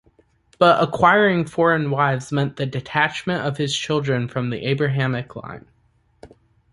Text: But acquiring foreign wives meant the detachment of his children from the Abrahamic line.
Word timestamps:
But 0.57 0.81
acquiring 0.83 1.45
foreign 1.45 1.91
wives 1.91 2.31
meant 2.31 2.55
the 2.55 2.65
detachment 2.65 3.45
of 3.45 3.57
his 3.57 3.77
children 3.77 4.27
from 4.27 4.49
the 4.49 4.65
Abrahamic 4.65 5.35
line. 5.35 5.67